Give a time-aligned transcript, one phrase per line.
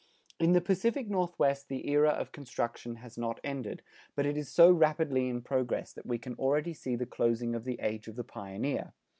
[0.39, 3.83] In the Pacific Northwest the era of construction has not ended,
[4.15, 7.65] but it is so rapidly in progress that we can already see the closing of
[7.65, 8.93] the age of the pioneer.